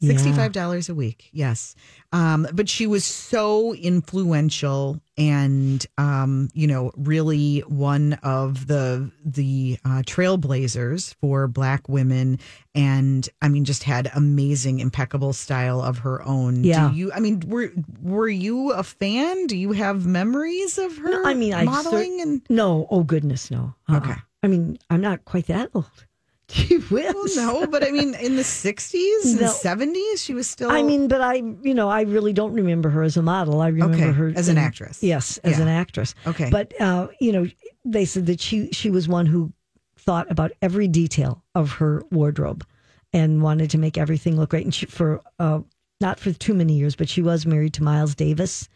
[0.01, 0.13] Yeah.
[0.13, 1.73] $65 a week, yes.
[2.11, 9.79] Um, but she was so influential and, um, you know, really one of the the
[9.85, 12.39] uh, trailblazers for Black women.
[12.75, 16.65] And I mean, just had amazing, impeccable style of her own.
[16.65, 16.89] Yeah.
[16.91, 19.47] Do you, I mean, were, were you a fan?
[19.47, 22.17] Do you have memories of her No, I mean, I modeling?
[22.19, 22.85] cer- and no.
[22.91, 23.73] Oh goodness, no.
[23.87, 23.97] Uh-uh.
[23.97, 24.15] Okay.
[24.45, 25.85] I mean, I'm not quite that old.
[26.47, 27.13] Gee whiz.
[27.15, 29.47] Well, no, but I mean, in the 60s and No.
[29.51, 30.69] 70s, she was still.
[30.71, 33.61] I mean, but I, you know, I really don't remember her as a model.
[33.61, 35.01] I remember Okay, her as an in- actress.
[35.01, 35.63] Yes, as Yeah.
[35.63, 36.13] an actress.
[36.27, 36.49] Okay.
[36.51, 37.47] But uh, you know,
[37.83, 39.51] they said that she she was one who
[39.97, 42.63] thought about every detail of her wardrobe
[43.11, 44.65] and wanted to make everything look great.
[44.65, 45.61] And she, for uh,
[46.01, 48.67] not for too many years, but she was married to Miles Davis,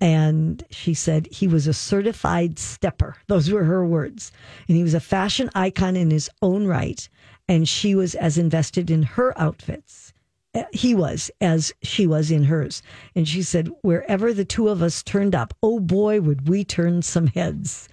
[0.00, 3.16] and she said he was a certified stepper.
[3.26, 4.32] Those were her words,
[4.66, 7.08] and he was a fashion icon in his own right.
[7.48, 10.12] And she was as invested in her outfits
[10.54, 12.82] uh, he was as she was in hers.
[13.14, 17.02] And she said, wherever the two of us turned up, oh boy, would we turn
[17.02, 17.88] some heads.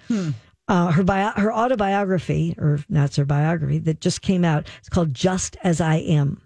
[0.67, 4.67] Uh, her bio- her autobiography, or that's her biography, that just came out.
[4.79, 6.41] It's called Just as I Am.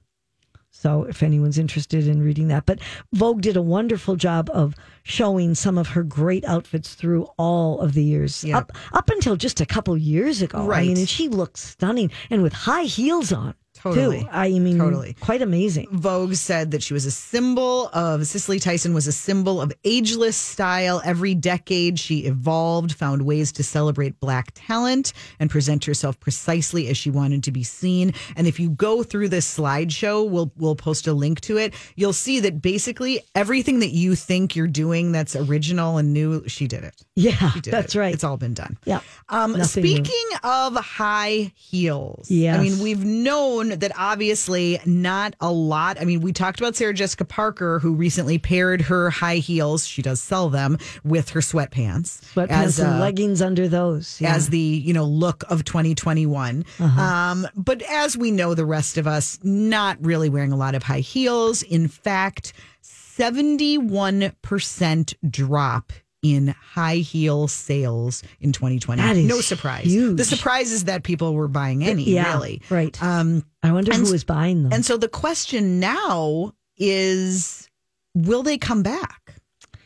[0.71, 2.79] So if anyone's interested in reading that, but
[3.13, 7.93] Vogue did a wonderful job of showing some of her great outfits through all of
[7.93, 8.60] the years, Yeah.
[8.60, 10.71] up up until just a couple years ago.
[10.71, 13.55] I mean, and she looked stunning and with high heels on.
[13.81, 14.21] Totally.
[14.21, 14.27] Too.
[14.31, 15.15] I mean, Totally.
[15.21, 15.87] quite amazing.
[15.91, 20.35] Vogue said that she was a symbol of Cicely Tyson was a symbol of ageless
[20.35, 21.01] style.
[21.05, 26.97] Every decade she evolved, found ways to celebrate black talent and present herself precisely as
[26.97, 28.13] she wanted to be seen.
[28.35, 31.73] And if you go through this slideshow, we'll we'll post a link to it.
[31.95, 36.67] You'll see that basically everything that you think you're doing that's original and new, she
[36.67, 36.95] did it.
[37.15, 37.99] Yeah, She did that's it.
[37.99, 38.13] right.
[38.13, 38.77] It's all been done.
[38.85, 38.99] Yeah.
[39.29, 39.89] Um, Nothing new.
[39.95, 42.57] speaking of high heels, Yes.
[42.57, 45.99] I mean, we've known that obviously not a lot.
[45.99, 50.01] I mean, we talked about Sarah Jessica Parker, who recently paired her high heels, she
[50.01, 52.21] does sell them, with her sweatpants.
[52.34, 54.19] Sweatpants as, and uh, leggings under those.
[54.19, 54.29] Yeah.
[54.29, 54.38] Uh-huh.
[54.38, 59.08] As the you know look of 2021, um, but as we know, the rest of
[59.08, 61.63] us not really wearing a lot of high heels.
[61.63, 69.01] In fact, 71 percent drop in high heel sales in 2020.
[69.01, 69.86] That is no surprise.
[69.86, 70.17] huge.
[70.17, 72.03] The surprise is that people were buying any.
[72.03, 73.01] yeah, really, right.
[73.01, 74.73] Um, I wonder and who was buying them.
[74.73, 77.69] and so the question now is
[78.15, 79.36] will they come back?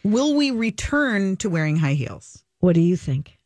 [0.04, 2.44] Will we return to wearing high heels?
[2.60, 3.38] what do you think?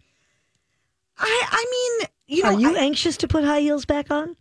[1.18, 4.36] I I mean, you know, Are you I, anxious to put high heels back on?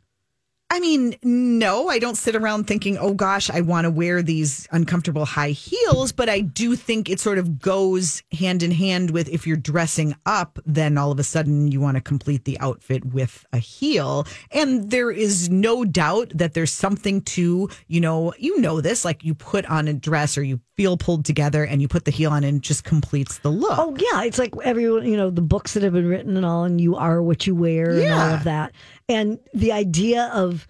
[0.69, 4.67] I mean, no, I don't sit around thinking, oh gosh, I want to wear these
[4.73, 6.11] uncomfortable high heels.
[6.11, 10.17] But I do think it sort of goes hand in hand with if you're dressing
[10.27, 14.27] up, then all of a sudden you want to complete the outfit with a heel.
[14.51, 19.23] And there is no doubt that there's something to, you know, you know this, like
[19.25, 22.33] you put on a dress or you feel pulled together and you put the heel
[22.33, 23.79] on and it just completes the look.
[23.79, 26.65] Oh yeah, it's like everyone, you know, the books that have been written and all,
[26.65, 28.73] and you are what you wear and all of that.
[29.09, 30.66] And the idea of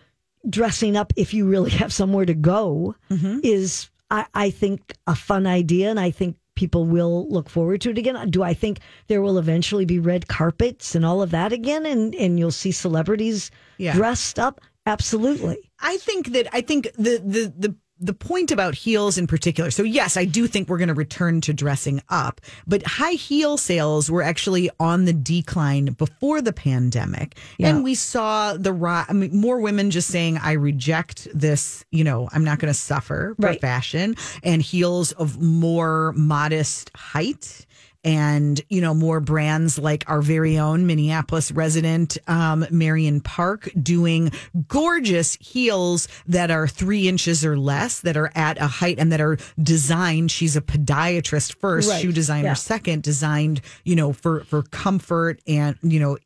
[0.49, 3.41] dressing up if you really have somewhere to go Mm-hmm.
[3.43, 7.91] is, I, I think, a fun idea, and I think people will look forward to
[7.91, 8.31] it again.
[8.31, 12.15] Do I think there will eventually be red carpets and all of that again, and
[12.15, 13.95] and you'll see celebrities Yeah.
[13.95, 14.61] dressed up?
[14.87, 15.71] Absolutely.
[15.81, 19.71] I think that I think the the the the point about heels in particular.
[19.71, 23.57] So yes, I do think we're going to return to dressing up, but high heel
[23.57, 27.69] sales were actually on the decline before the pandemic, Yeah.
[27.71, 28.73] and we saw the
[29.09, 32.79] I mean, more women just saying, "I reject this." You know, I'm not going to
[32.79, 33.61] suffer for Right.
[33.61, 37.66] fashion, and heels of more modest height.
[38.07, 44.31] And you know more brands like our very own Minneapolis resident um, Marion Parke doing
[44.69, 49.21] gorgeous heels that are three inches or less, that are at a height and that
[49.21, 50.31] are designed.
[50.31, 52.01] She's a podiatrist first, Right.
[52.01, 52.55] shoe designer Yeah.
[52.55, 56.17] second, designed you know for for comfort and you know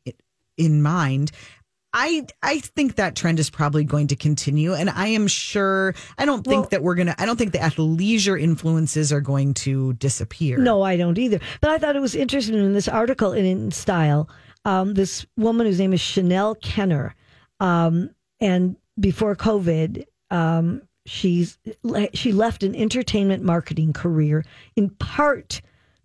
[0.57, 1.31] in mind.
[1.93, 5.93] I I think that trend is probably going to continue, and I am sure.
[6.17, 7.15] I don't think Well- that we're gonna.
[7.17, 10.57] I don't think the athleisure influences are going to disappear.
[10.57, 11.39] No, I don't either.
[11.59, 14.29] But I thought it was interesting in this article in, in Style.
[14.63, 17.15] Um, this woman whose name is Chanel Kenner,
[17.59, 21.57] um, and before COVID, um, she's
[22.13, 25.61] she left an entertainment marketing career in part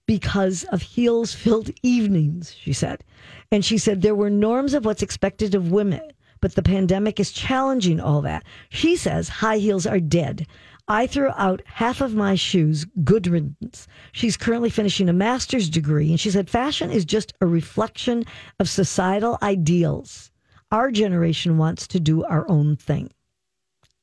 [0.07, 3.03] because of heels filled evenings, she said.
[3.51, 6.01] And she said there were norms of what's expected of women,
[6.41, 8.45] but the pandemic is challenging all that.
[8.69, 10.47] She says high heels are dead.
[10.89, 13.89] I threw out half of my shoes, good riddance.
[14.13, 18.25] She's currently finishing a master's degree, and she said fashion is just a reflection
[18.61, 20.31] of societal ideals.
[20.71, 23.11] Our generation wants to do our own thing.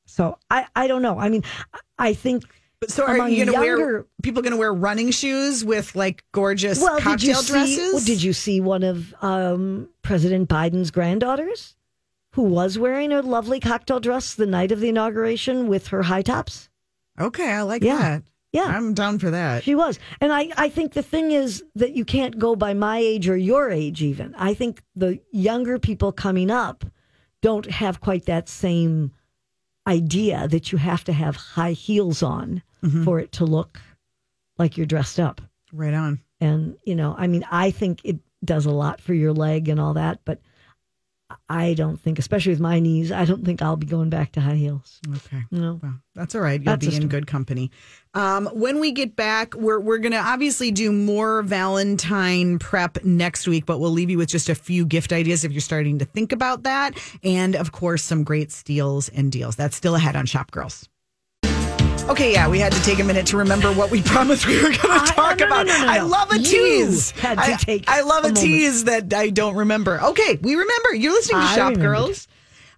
[0.06, 1.18] So I, I don't know.
[1.18, 1.42] I mean,
[1.98, 2.44] I think
[2.84, 6.22] But so are you going to wear people going to wear running shoes with like
[6.32, 7.52] gorgeous well, cocktail did you see?
[7.52, 7.94] dresses?
[7.94, 11.76] well, did you see one of um, President Biden's granddaughters,
[12.32, 16.20] who was wearing a lovely cocktail dress the night of the inauguration with her high
[16.22, 16.68] tops?
[17.18, 17.98] Okay, I like Yeah.
[17.98, 18.22] that.
[18.52, 18.64] Yeah.
[18.66, 19.64] I'm down for that.
[19.64, 22.98] She was, and I, I think the thing is that you can't go by my
[22.98, 24.02] age or your age.
[24.02, 26.84] Even I think the younger people coming up
[27.40, 29.10] don't have quite that same
[29.86, 33.04] idea that you have to have high heels on Mm-hmm.
[33.04, 33.80] for it to look
[34.58, 35.40] like you're dressed up.
[35.72, 36.20] Right on.
[36.40, 39.80] And, you know, I mean, I think it does a lot for your leg and
[39.80, 40.40] all that, but
[41.48, 44.40] I don't think, especially with my knees, I don't think I'll be going back to
[44.40, 45.00] high heels.
[45.16, 45.42] Okay.
[45.50, 45.80] No.
[45.82, 46.60] Well, that's all right.
[46.60, 47.70] You'll That's be in good company.
[48.12, 53.66] Um, when we get back, we're we're gonna obviously do more Valentine prep next week,
[53.66, 56.30] but we'll leave you with just a few gift ideas if you're starting to think
[56.32, 59.56] about that, and of course some great steals and deals.
[59.56, 60.88] That's still ahead on Shop Girls.
[62.08, 64.68] Okay, yeah, we had to take a minute to remember what we promised we were
[64.76, 65.66] going to talk no, no, about.
[65.66, 67.10] no, I love a You tease.
[67.12, 70.00] had to I, take I love a a, tease that I don't remember.
[70.00, 70.94] Okay, we remember.
[70.94, 71.82] You're listening to I Shop remembered.
[71.82, 72.28] Girls.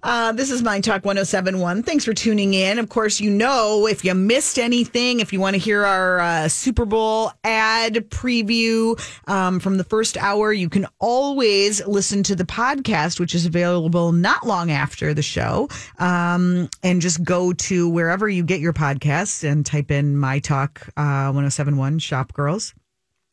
[0.02, 1.82] Uh, this is My Talk 1071.
[1.82, 2.78] Thanks for tuning in.
[2.78, 6.48] Of course, you know, if you missed anything, if you want to hear our uh,
[6.48, 12.44] Super Bowl ad preview um, from the first hour, you can always listen to the
[12.44, 15.68] podcast, which is available not long after the show.
[15.98, 20.86] Um, and just go to wherever you get your podcasts and type in My Talk
[20.96, 22.74] uh, 1071 Shop Girls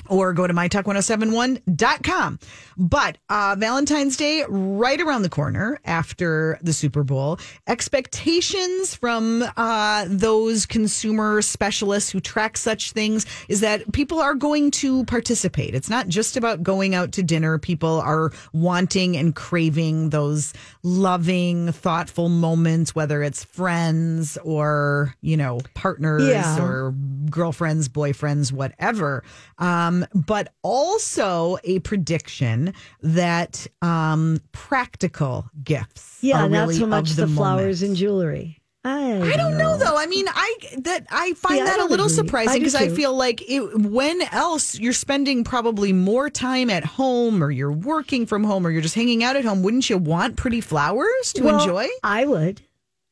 [0.09, 2.39] or go to mytalk1071.com.
[2.77, 10.05] But uh, Valentine's Day, right around the corner after the Super Bowl, expectations from uh,
[10.07, 15.75] those consumer specialists who track such things is that people are going to participate.
[15.75, 17.59] It's not just about going out to dinner.
[17.59, 25.59] People are wanting and craving those loving, thoughtful moments, whether it's friends or, you know,
[25.75, 26.59] partners Yeah.
[26.59, 26.91] or
[27.29, 29.23] girlfriends, boyfriends, whatever.
[29.59, 36.17] Um, but also a prediction that um, practical gifts.
[36.21, 37.89] Yeah, not really so much the, flowers moment.
[37.91, 38.59] and jewelry.
[38.85, 39.95] I, I don't know though.
[39.97, 42.15] I mean, I that I find Yeah, that a little agree.
[42.15, 42.95] surprising because I too.
[42.95, 48.25] feel like it, when else you're spending probably more time at home or you're working
[48.25, 51.43] from home or you're just hanging out at home, wouldn't you want pretty flowers to
[51.43, 51.87] Well, enjoy?
[52.03, 52.61] I would.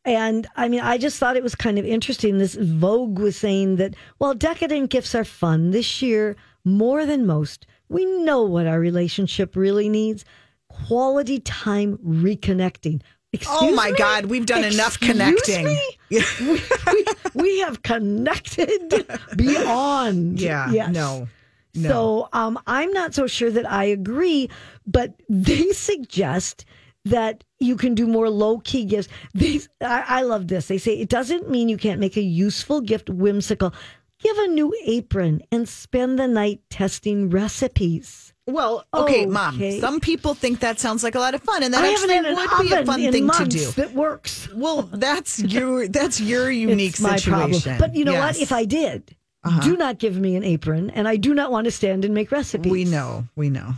[0.04, 2.38] And I mean, I just thought it was kind of interesting.
[2.38, 5.72] This Vogue was saying that, well, decadent gifts are fun.
[5.72, 10.26] This year, more than most, we know what our relationship really needs
[10.70, 13.02] quality time reconnecting.
[13.34, 13.98] Excuse oh my me?
[13.98, 15.66] God, we've done enough Excuse connecting.
[15.66, 15.98] me?
[16.42, 16.62] we,
[16.94, 20.40] we, we have connected beyond.
[20.42, 20.94] Yeah, Yes.
[20.94, 21.28] no,
[21.76, 21.90] no.
[21.90, 24.50] So um, I'm not so sure that I agree,
[24.86, 26.66] but they suggest
[27.06, 29.08] that you can do more low key gifts.
[29.34, 30.68] These I, I love this.
[30.68, 33.74] They say it doesn't mean you can't make a useful gift whimsical.
[34.22, 38.34] Give a new apron and spend the night testing recipes.
[38.48, 39.62] Well, okay, mom.
[39.80, 42.70] Some people think that sounds like a lot of fun, and that I actually would
[42.70, 43.72] be a fun in thing to do.
[43.72, 44.50] that works.
[44.54, 47.34] Well, that's your that's your unique it's situation.
[47.34, 47.78] problem.
[47.80, 48.38] But you know what?
[48.40, 49.62] If I did, Uh-huh.
[49.62, 52.32] do not give me an apron, and I do not want to stand and make
[52.32, 52.72] recipes.
[52.72, 53.74] we know, we know.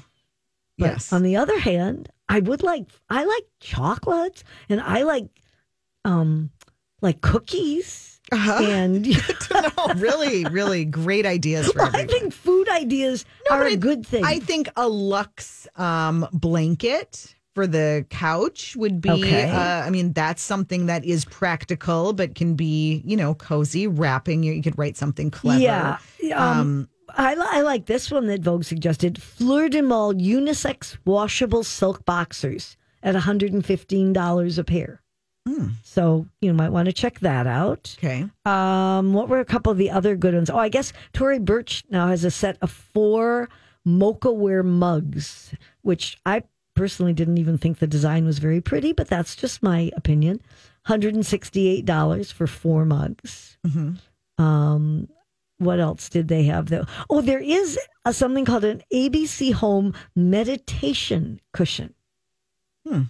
[0.78, 1.14] But yes.
[1.14, 5.28] On the other hand, I would like I like chocolates and I like
[6.04, 6.50] um
[7.02, 8.64] like cookies Uh-huh.
[8.64, 9.06] and
[9.52, 12.08] no, really, really great ideas for I everyone.
[12.08, 14.24] think food ideas No, are a I- good thing.
[14.26, 19.12] I think a Lux um, blanket for the couch would be.
[19.12, 19.50] Okay.
[19.50, 23.86] Uh, I mean, that's something that is practical, but can be you know cozy.
[23.86, 25.60] Wrapping, you, you could write something clever.
[25.62, 25.98] Yeah.
[26.36, 31.64] Um, I, li- I like this one that Vogue suggested Fleur du Mal unisex washable
[31.64, 35.02] silk boxers at $115 a pair.
[35.84, 37.96] So you might want to check that out.
[38.00, 38.26] Okay.
[38.46, 40.50] Um, what were a couple of the other good ones?
[40.50, 43.50] Oh, I guess Tory Burch now has a set of four
[43.86, 46.44] mocha ware mugs, which I
[46.76, 50.42] personally didn't even think the design was very pretty, but that's just my opinion.
[50.88, 53.58] $168 for four mugs.
[54.38, 55.08] Um,
[55.60, 56.86] what else did they have though?
[57.10, 61.94] Oh, there is a, something called an ABC Home meditation cushion.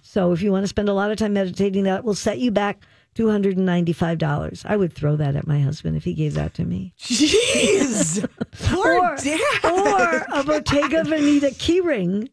[0.02, 2.50] So if you want to spend a lot of time meditating, that will set you
[2.50, 2.82] back
[3.14, 4.64] two hundred and ninety-five dollars.
[4.66, 6.94] I would throw that at my husband if he gave that to me.
[7.00, 8.26] Jeez.
[8.64, 9.64] Poor or, dad.
[9.64, 12.28] or a Bottega Veneta keyring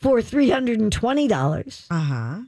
[0.00, 1.86] for three hundred and twenty dollars.
[1.90, 2.40] Uh huh.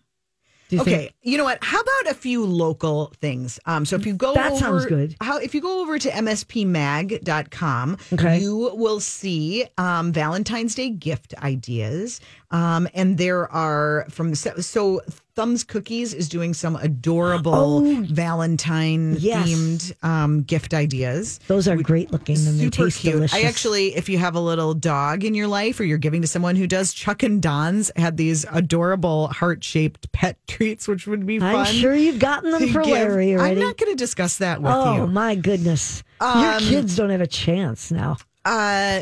[0.80, 1.58] Okay, you know what?
[1.62, 3.58] How about a few local things?
[3.66, 5.16] Um, so if you go That over, sounds good.
[5.20, 8.38] How if you go over to mspmag.com, Okay.
[8.38, 12.20] you will see um, Valentine's Day gift ideas.
[12.50, 15.00] Um, and there are from so
[15.36, 17.54] Thumbs Cookies is doing some adorable
[17.84, 19.48] Oh, Valentine yes.
[19.48, 21.40] themed um, gift ideas.
[21.48, 23.14] Those are great looking and they taste cute.
[23.14, 23.36] delicious.
[23.36, 26.28] I actually, if you have a little dog in your life or you're giving to
[26.28, 31.26] someone who does, Chuck and Don's had these adorable heart shaped pet treats, which would
[31.26, 31.54] be fun.
[31.56, 32.92] I'm sure you've gotten them for give.
[32.92, 33.54] Larry already.
[33.54, 35.00] I'm not going to discuss that with oh you.
[35.02, 38.18] Oh my goodness, your Um, kids don't have a chance now.
[38.44, 39.00] Uh,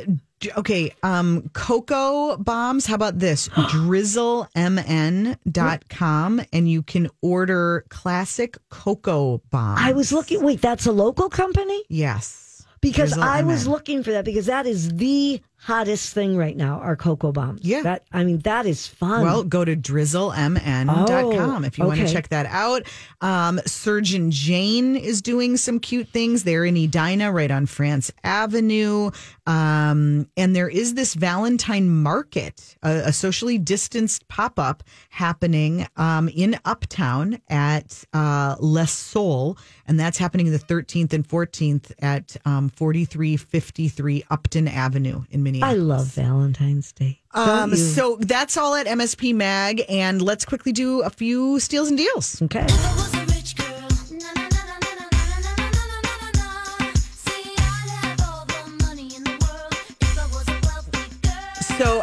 [0.59, 0.93] okay.
[1.03, 2.87] Um, cocoa bombs.
[2.87, 3.49] How about this?
[3.49, 9.81] drizzlemn.com and you can order classic cocoa bombs.
[9.83, 10.43] I was looking.
[10.43, 12.65] Wait, that's a local company Yes.
[12.81, 16.81] because Drizzle I was looking for that because that is the hottest thing right now.
[16.81, 17.61] Are cocoa bombs?
[17.63, 17.83] Yeah.
[17.83, 19.23] that I mean that is fun.
[19.23, 22.83] Well, go to drizzlemn.com Oh, if you want to check that out.
[23.21, 26.43] Um, Surgeon Jane is doing some cute things.
[26.45, 29.11] They're in Edina, right on France Avenue.
[29.47, 36.29] Um, and there is this Valentine Market, a, a socially distanced pop up happening um,
[36.29, 39.57] in Uptown at uh, Les Sol.
[39.87, 45.75] And that's happening the 13th and 14th at um, 4353 Upton Avenue in Minneapolis.
[45.75, 47.21] I love Valentine's Day.
[47.33, 51.97] Um, so that's all at MSP Mag, and let's quickly do a few steals and
[51.99, 52.43] deals.
[52.43, 52.67] okay.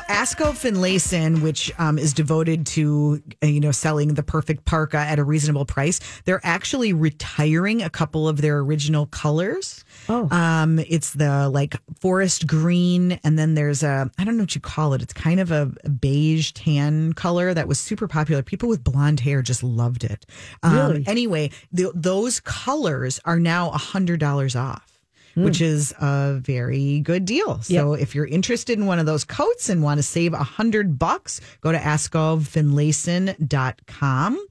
[0.10, 5.20] Askov Finlayson, which um, is devoted to uh, you know selling the perfect parka at
[5.20, 9.86] a reasonable price, they're actually retiring a couple of their original colors.
[10.10, 10.28] Oh.
[10.32, 14.62] Um, it's the like forest green, and then there's a I don't know what you
[14.62, 15.02] call it.
[15.04, 18.42] It's kind of a, beige tan color that was super popular.
[18.42, 20.26] People with blonde hair just loved it.
[20.64, 21.04] Um, Really?
[21.08, 24.89] Anyway, th- those colors are now a hundred dollars off.
[25.40, 25.46] Hmm.
[25.46, 27.62] Which is a very good deal.
[27.62, 31.00] So if you're interested in one of those coats and want to save a hundred
[31.00, 34.48] bucks, go to askovfinlayson.com.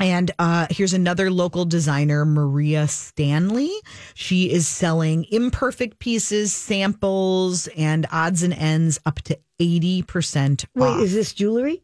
[0.00, 3.70] and uh, here's another local designer, Maria Stanley.
[4.14, 11.00] She is selling imperfect pieces, samples, and odds and ends up to 80% Wait, off.
[11.00, 11.82] is this jewelry?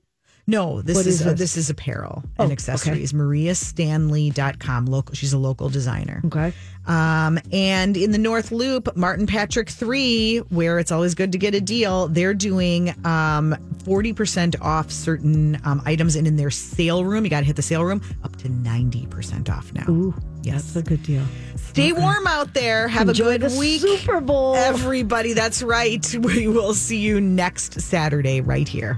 [0.49, 1.57] No, this is, is this?
[1.57, 2.53] is apparel Oh, and okay.
[2.53, 3.12] accessories.
[3.12, 4.86] MariaStanley.com.
[4.86, 5.14] Local.
[5.14, 6.22] She's a local designer.
[6.26, 6.53] Okay.
[6.86, 11.57] Um, and in the North Loop, Martin Patrick 3, where it's always good to get
[11.57, 16.14] a deal, they're doing um, 40% off certain um, items.
[16.14, 19.51] And in their sale room, you got to hit the sale room, up to 90%
[19.51, 19.86] off now.
[19.90, 20.62] Ooh, Yes.
[20.72, 21.24] that's a good deal.
[21.57, 22.86] Stay warm out there.
[22.86, 23.80] Have Enjoy a good the week.
[23.80, 24.55] Super Bowl.
[24.55, 26.07] Everybody, that's right.
[26.20, 28.97] We will see you next Saturday right here.